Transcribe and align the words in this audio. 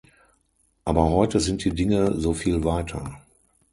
Aber 0.83 1.11
heute 1.11 1.39
sind 1.39 1.63
die 1.63 1.75
Dinge 1.75 2.19
so 2.19 2.33
viel 2.33 2.63
weiter. 2.63 3.21